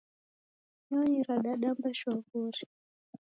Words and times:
Nyonyi 0.87 1.19
radadamba 1.27 1.87
shwa 1.99 2.13
wori. 2.29 2.63